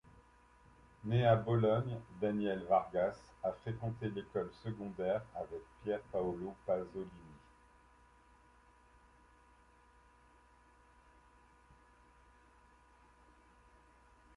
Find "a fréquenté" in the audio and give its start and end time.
3.43-4.09